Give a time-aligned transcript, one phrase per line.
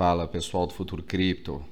[0.00, 1.62] Fala pessoal do Futuro Cripto,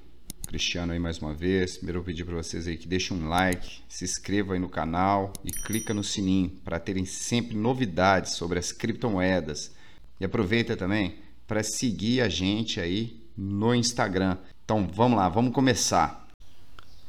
[0.46, 1.78] Cristiano aí mais uma vez.
[1.78, 5.32] Primeiro eu pedir para vocês aí que deixem um like, se inscrevam aí no canal
[5.42, 9.74] e clica no sininho para terem sempre novidades sobre as criptomoedas.
[10.20, 14.36] E aproveita também para seguir a gente aí no Instagram.
[14.62, 16.28] Então vamos lá, vamos começar.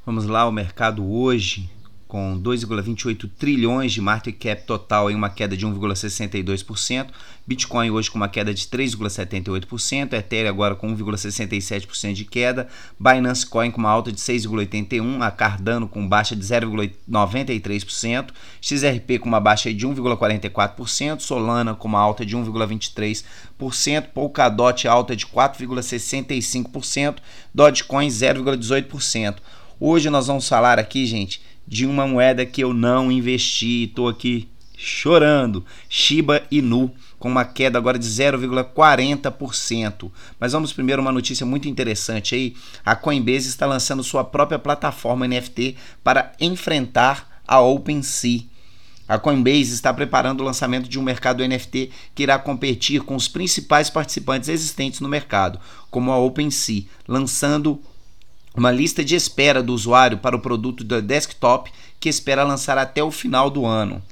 [0.05, 1.69] Vamos lá, o mercado hoje
[2.09, 7.09] com 2,28 trilhões de market cap total em uma queda de 1,62%,
[7.45, 12.67] Bitcoin hoje com uma queda de 3,78%, Ethereum agora com 1,67% de queda,
[12.99, 18.29] Binance Coin com uma alta de 6,81%, a Cardano com baixa de 0,93%,
[18.59, 25.27] XRP com uma baixa de 1,44%, Solana com uma alta de 1,23%, Polkadot alta de
[25.27, 27.17] 4,65%,
[27.53, 29.35] Dogecoin 0,18%.
[29.81, 33.85] Hoje nós vamos falar aqui, gente, de uma moeda que eu não investi.
[33.85, 35.63] Estou aqui chorando.
[35.87, 40.11] Shiba Inu com uma queda agora de 0,40%.
[40.37, 42.57] Mas vamos primeiro uma notícia muito interessante aí.
[42.85, 48.41] A Coinbase está lançando sua própria plataforma NFT para enfrentar a OpenSea.
[49.07, 53.29] A Coinbase está preparando o lançamento de um mercado NFT que irá competir com os
[53.29, 55.57] principais participantes existentes no mercado,
[55.89, 57.81] como a OpenSea, lançando
[58.59, 63.01] uma lista de espera do usuário para o produto da desktop que espera lançar até
[63.01, 64.03] o final do ano.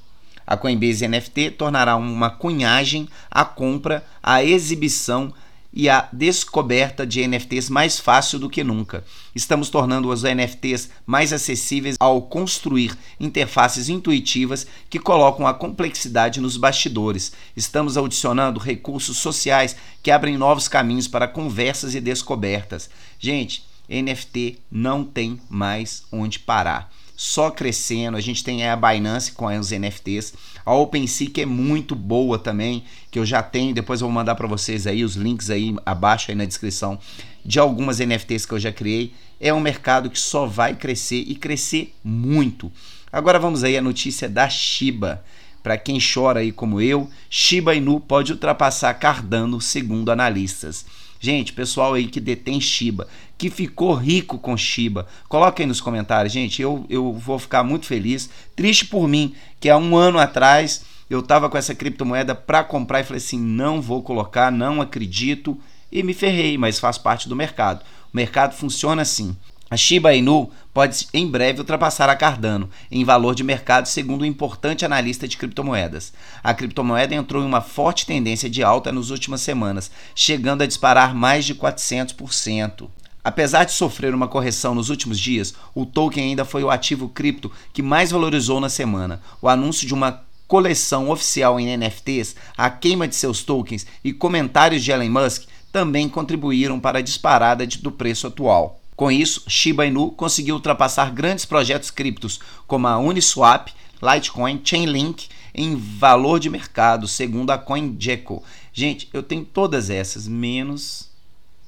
[0.45, 5.33] A Coinbase NFT tornará uma cunhagem, a compra, a exibição
[5.73, 9.03] e a descoberta de NFTs mais fácil do que nunca.
[9.35, 16.55] Estamos tornando os NFTs mais acessíveis ao construir interfaces intuitivas que colocam a complexidade nos
[16.55, 17.33] bastidores.
[17.53, 22.89] Estamos adicionando recursos sociais que abrem novos caminhos para conversas e descobertas.
[23.19, 26.91] Gente, NFT não tem mais onde parar.
[27.15, 31.95] Só crescendo, a gente tem a Binance com os NFTs, a OpenSea que é muito
[31.95, 35.49] boa também, que eu já tenho, depois eu vou mandar para vocês aí os links
[35.49, 36.99] aí abaixo aí na descrição
[37.43, 39.13] de algumas NFTs que eu já criei.
[39.39, 42.71] É um mercado que só vai crescer e crescer muito.
[43.11, 45.23] Agora vamos aí a notícia da Shiba.
[45.63, 50.85] Para quem chora aí como eu, Shiba Inu pode ultrapassar Cardano, segundo analistas.
[51.19, 53.07] Gente, pessoal aí que detém Shiba,
[53.37, 56.61] que ficou rico com Shiba, coloca aí nos comentários, gente.
[56.61, 58.29] Eu, eu vou ficar muito feliz.
[58.55, 62.99] Triste por mim, que há um ano atrás eu estava com essa criptomoeda para comprar
[62.99, 65.57] e falei assim: não vou colocar, não acredito.
[65.91, 67.81] E me ferrei, mas faz parte do mercado.
[68.13, 69.35] O mercado funciona assim.
[69.69, 74.25] A Shiba Inu pode em breve ultrapassar a Cardano em valor de mercado, segundo um
[74.25, 76.13] importante analista de criptomoedas.
[76.41, 81.13] A criptomoeda entrou em uma forte tendência de alta nas últimas semanas, chegando a disparar
[81.13, 82.87] mais de 400%.
[83.21, 87.51] Apesar de sofrer uma correção nos últimos dias, o token ainda foi o ativo cripto
[87.73, 89.21] que mais valorizou na semana.
[89.41, 94.81] O anúncio de uma coleção oficial em NFTs, a queima de seus tokens e comentários
[94.81, 98.76] de Elon Musk também contribuíram para a disparada do preço atual.
[98.97, 103.69] Com isso, Shiba Inu conseguiu ultrapassar grandes projetos criptos como a Uniswap,
[104.01, 108.43] Litecoin, Chainlink em valor de mercado, segundo a CoinGecko.
[108.73, 111.11] Gente, eu tenho todas essas, menos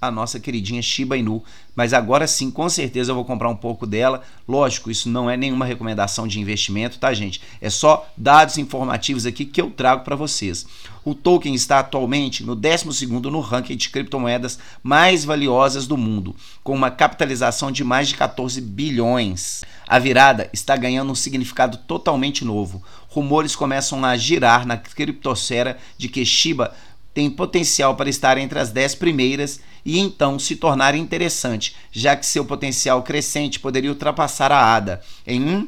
[0.01, 1.43] a nossa queridinha Shiba Inu.
[1.79, 4.21] Mas agora sim, com certeza eu vou comprar um pouco dela.
[4.45, 7.41] Lógico, isso não é nenhuma recomendação de investimento, tá, gente?
[7.61, 10.65] É só dados informativos aqui que eu trago para vocês.
[11.05, 16.35] O token está atualmente no 12 no ranking de criptomoedas mais valiosas do mundo,
[16.65, 19.63] com uma capitalização de mais de 14 bilhões.
[19.87, 22.83] A virada está ganhando um significado totalmente novo.
[23.07, 26.75] Rumores começam a girar na criptosfera de que Shiba
[27.13, 32.25] tem potencial para estar entre as 10 primeiras e então se tornar interessante, já que
[32.25, 35.67] seu potencial crescente poderia ultrapassar a ADA em um,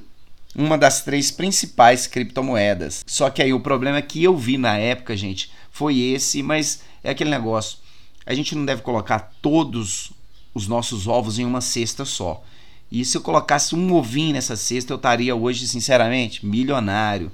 [0.56, 3.04] uma das três principais criptomoedas.
[3.06, 7.12] Só que aí o problema que eu vi na época, gente, foi esse, mas é
[7.12, 7.78] aquele negócio.
[8.26, 10.12] A gente não deve colocar todos
[10.54, 12.44] os nossos ovos em uma cesta só.
[12.92, 17.32] E se eu colocasse um ovinho nessa cesta, eu estaria hoje, sinceramente, milionário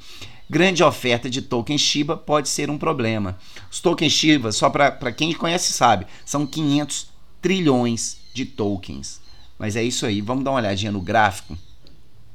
[0.50, 3.38] grande oferta de token Shiba pode ser um problema.
[3.72, 7.08] Os tokens Shiba, só para quem conhece sabe, são 500
[7.42, 9.20] trilhões de tokens.
[9.58, 11.58] Mas é isso aí, vamos dar uma olhadinha no gráfico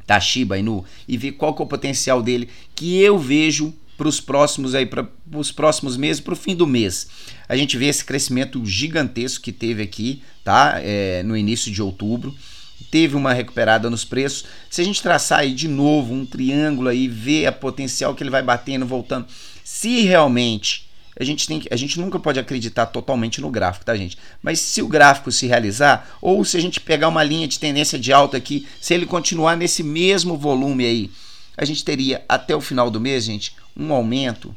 [0.07, 4.09] da Shiba Inu e ver qual que é o potencial dele que eu vejo para
[4.09, 7.07] os próximos aí para os próximos meses para o fim do mês
[7.49, 12.35] a gente vê esse crescimento gigantesco que teve aqui tá é, no início de outubro
[12.83, 14.45] teve uma recuperada nos preços.
[14.69, 18.31] Se a gente traçar aí de novo um triângulo aí, ver a potencial que ele
[18.31, 19.27] vai batendo, voltando,
[19.63, 24.17] se realmente a gente tem a gente nunca pode acreditar totalmente no gráfico, tá, gente?
[24.43, 27.99] Mas se o gráfico se realizar, ou se a gente pegar uma linha de tendência
[27.99, 31.11] de alta aqui, se ele continuar nesse mesmo volume aí,
[31.57, 34.55] a gente teria até o final do mês, gente, um aumento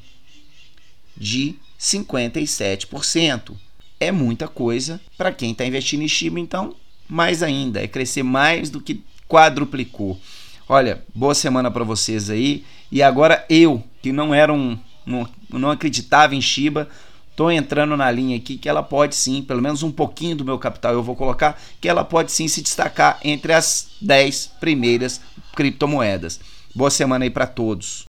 [1.16, 3.56] de 57%.
[4.00, 6.76] é muita coisa para quem está investindo em Shiba, então
[7.08, 10.20] mais ainda, é crescer mais do que quadruplicou.
[10.68, 12.64] Olha, boa semana para vocês aí.
[12.92, 16.90] E agora eu, que não era um, não, não acreditava em Shiba,
[17.36, 20.58] tô entrando na linha aqui que ela pode sim, pelo menos um pouquinho do meu
[20.58, 25.22] capital eu vou colocar, que ela pode sim se destacar entre as 10 primeiras
[25.56, 26.40] criptomoedas.
[26.74, 28.04] Boa semana aí para todos.